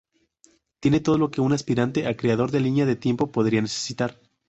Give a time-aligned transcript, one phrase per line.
[0.79, 4.19] Tiene todo lo que un aspirante a creador de línea de tiempo podría necesitar.